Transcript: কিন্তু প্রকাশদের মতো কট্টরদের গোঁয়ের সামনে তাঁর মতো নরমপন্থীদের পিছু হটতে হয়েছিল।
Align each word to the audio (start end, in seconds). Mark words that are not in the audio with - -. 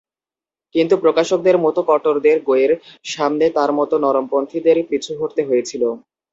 কিন্তু 0.75 0.95
প্রকাশদের 1.03 1.55
মতো 1.65 1.79
কট্টরদের 1.87 2.37
গোঁয়ের 2.47 2.71
সামনে 3.05 3.45
তাঁর 3.55 3.71
মতো 3.79 3.95
নরমপন্থীদের 4.03 4.77
পিছু 4.89 5.11
হটতে 5.19 5.41
হয়েছিল। 5.49 5.83